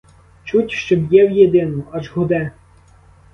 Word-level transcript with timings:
Чуть, 0.43 0.71
що 0.71 0.95
б'є 0.95 1.27
в 1.27 1.31
єдину, 1.31 1.83
аж 1.91 2.11
гуде. 2.11 2.51